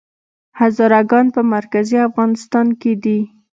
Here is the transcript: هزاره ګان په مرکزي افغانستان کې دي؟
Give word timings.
هزاره 0.59 1.01
ګان 1.09 1.25
په 1.35 1.41
مرکزي 1.53 1.97
افغانستان 2.09 2.67
کې 2.81 2.93
دي؟ 3.03 3.19